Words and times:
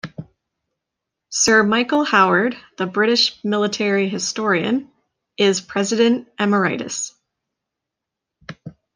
Sir 1.29 1.61
Michael 1.61 2.03
Howard, 2.03 2.57
the 2.77 2.87
British 2.87 3.37
military 3.43 4.09
historian, 4.09 4.89
is 5.37 5.61
President 5.61 6.27
Emeritus. 6.39 7.13